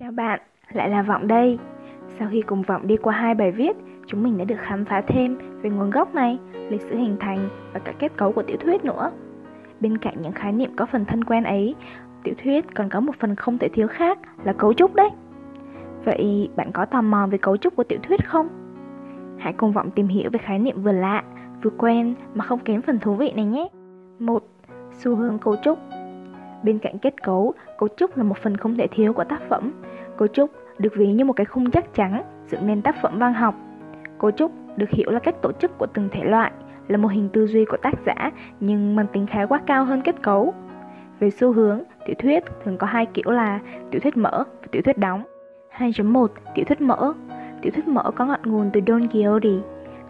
[0.00, 0.40] Chào bạn,
[0.72, 1.58] lại là Vọng đây.
[2.18, 5.02] Sau khi cùng Vọng đi qua hai bài viết, chúng mình đã được khám phá
[5.06, 8.56] thêm về nguồn gốc này, lịch sử hình thành và cả kết cấu của tiểu
[8.60, 9.10] thuyết nữa.
[9.80, 11.74] Bên cạnh những khái niệm có phần thân quen ấy,
[12.22, 15.10] tiểu thuyết còn có một phần không thể thiếu khác là cấu trúc đấy.
[16.04, 18.48] Vậy bạn có tò mò về cấu trúc của tiểu thuyết không?
[19.38, 21.22] Hãy cùng Vọng tìm hiểu về khái niệm vừa lạ,
[21.62, 23.68] vừa quen mà không kém phần thú vị này nhé.
[24.18, 24.42] 1.
[24.92, 25.78] Xu hướng cấu trúc
[26.64, 29.72] Bên cạnh kết cấu, cấu trúc là một phần không thể thiếu của tác phẩm.
[30.16, 33.34] Cấu trúc được ví như một cái khung chắc chắn dựng nên tác phẩm văn
[33.34, 33.54] học.
[34.18, 36.52] Cấu trúc được hiểu là cách tổ chức của từng thể loại,
[36.88, 38.30] là một hình tư duy của tác giả
[38.60, 40.54] nhưng mang tính khái quát cao hơn kết cấu.
[41.20, 44.82] Về xu hướng, tiểu thuyết thường có hai kiểu là tiểu thuyết mở và tiểu
[44.82, 45.22] thuyết đóng.
[45.78, 47.12] 2.1 Tiểu thuyết mở
[47.62, 49.48] Tiểu thuyết mở có ngọn nguồn từ Don Quixote.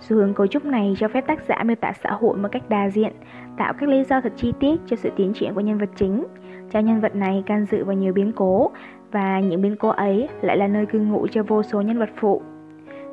[0.00, 2.68] Xu hướng cấu trúc này cho phép tác giả miêu tả xã hội một cách
[2.68, 3.12] đa diện,
[3.56, 6.24] tạo các lý do thật chi tiết cho sự tiến triển của nhân vật chính,
[6.70, 8.70] cho nhân vật này can dự vào nhiều biến cố
[9.12, 12.10] và những biến cố ấy lại là nơi cư ngụ cho vô số nhân vật
[12.16, 12.42] phụ.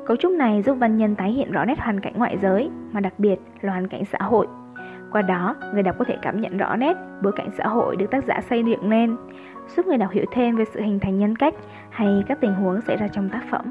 [0.06, 3.00] Cấu trúc này giúp văn nhân tái hiện rõ nét hoàn cảnh ngoại giới, mà
[3.00, 4.46] đặc biệt là hoàn cảnh xã hội.
[5.12, 8.10] Qua đó, người đọc có thể cảm nhận rõ nét bối cảnh xã hội được
[8.10, 9.16] tác giả xây dựng nên,
[9.76, 11.54] giúp người đọc hiểu thêm về sự hình thành nhân cách
[11.90, 13.64] hay các tình huống xảy ra trong tác phẩm.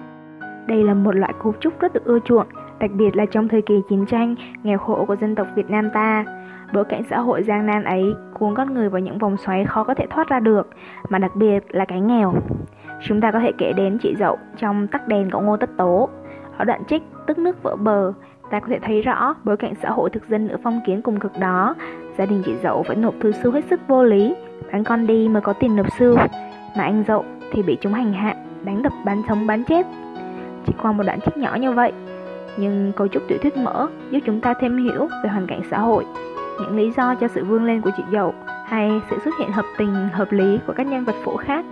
[0.67, 2.47] Đây là một loại cấu trúc rất được ưa chuộng,
[2.79, 5.89] đặc biệt là trong thời kỳ chiến tranh, nghèo khổ của dân tộc Việt Nam
[5.93, 6.25] ta.
[6.73, 9.83] Bối cảnh xã hội gian nan ấy cuốn con người vào những vòng xoáy khó
[9.83, 10.69] có thể thoát ra được,
[11.09, 12.33] mà đặc biệt là cái nghèo.
[13.07, 16.09] Chúng ta có thể kể đến chị dậu trong tắc đèn của Ngô Tất Tố.
[16.57, 18.13] Ở đoạn trích tức nước vỡ bờ,
[18.51, 21.19] ta có thể thấy rõ bối cảnh xã hội thực dân ở phong kiến cùng
[21.19, 21.75] cực đó.
[22.17, 24.35] Gia đình chị dậu phải nộp thư sư hết sức vô lý,
[24.71, 26.15] bán con đi mới có tiền nộp sư.
[26.77, 29.85] Mà anh dậu thì bị chúng hành hạ, đánh đập bán sống bán chết.
[30.65, 31.91] Chỉ qua một đoạn trích nhỏ như vậy,
[32.57, 35.79] nhưng cấu trúc tiểu thuyết mở giúp chúng ta thêm hiểu về hoàn cảnh xã
[35.79, 36.05] hội
[36.59, 38.33] những lý do cho sự vươn lên của chị dậu
[38.65, 41.65] hay sự xuất hiện hợp tình hợp lý của các nhân vật phụ khác.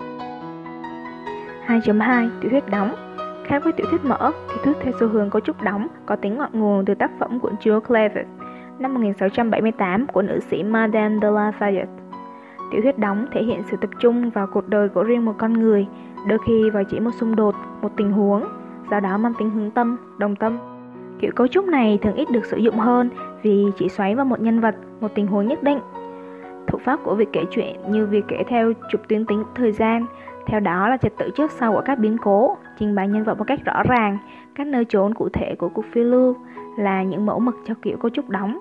[1.67, 2.95] 2.2 Tiểu thuyết đóng
[3.44, 6.38] Khác với tiểu thuyết mở, tiểu thuyết theo xu hướng cấu trúc đóng có tính
[6.38, 8.25] ngọn nguồn từ tác phẩm của Jules Clevet
[8.80, 12.00] năm 1678 của nữ sĩ Madame de la Fayette.
[12.72, 15.53] Tiểu thuyết đóng thể hiện sự tập trung vào cuộc đời của riêng một con
[15.53, 15.88] người,
[16.28, 18.44] đôi khi vào chỉ một xung đột, một tình huống,
[18.91, 20.57] do đó mang tính hướng tâm, đồng tâm.
[21.19, 23.09] Kiểu cấu trúc này thường ít được sử dụng hơn
[23.41, 25.80] vì chỉ xoáy vào một nhân vật, một tình huống nhất định.
[26.68, 30.06] Thủ pháp của việc kể chuyện như việc kể theo trục tuyến tính thời gian,
[30.46, 33.38] theo đó là trật tự trước sau của các biến cố, trình bày nhân vật
[33.38, 34.18] một cách rõ ràng,
[34.56, 36.35] các nơi trốn cụ thể của cuộc phiêu lưu
[36.78, 38.59] là những mẫu mực cho kiểu cấu trúc đóng.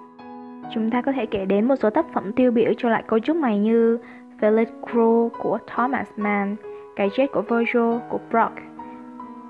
[0.74, 3.18] Chúng ta có thể kể đến một số tác phẩm tiêu biểu cho loại cấu
[3.18, 3.98] trúc này như
[4.40, 6.56] Village Crow của Thomas Mann,
[6.96, 8.54] Cái chết của Virgil của Brock,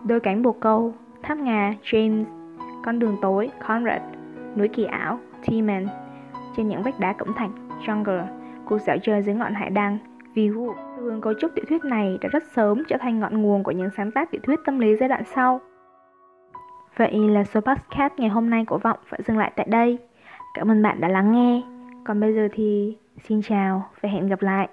[0.04, 2.24] Đôi cánh bồ câu, Tháp ngà James,
[2.88, 4.02] con đường tối Conrad,
[4.56, 5.86] Núi kỳ ảo T-Man,
[6.56, 7.50] Trên những vách đá cẩm thạch
[7.86, 8.26] Jungle,
[8.64, 9.98] Cuộc dạo chơi dưới ngọn hải đăng
[10.34, 10.74] View.
[10.96, 13.70] Xu hướng cấu trúc tiểu thuyết này đã rất sớm trở thành ngọn nguồn của
[13.70, 15.60] những sáng tác tiểu thuyết tâm lý giai đoạn sau.
[16.96, 19.98] Vậy là số podcast ngày hôm nay của Vọng phải dừng lại tại đây.
[20.54, 21.62] Cảm ơn bạn đã lắng nghe.
[22.04, 22.96] Còn bây giờ thì
[23.28, 24.68] xin chào và hẹn gặp lại.